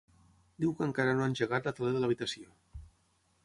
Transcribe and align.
Diu 0.63 0.71
que 0.79 0.83
encara 0.87 1.13
no 1.19 1.25
ha 1.25 1.29
engegat 1.33 1.69
la 1.69 1.77
tele 1.81 1.95
de 1.97 2.03
l'habitació. 2.05 2.51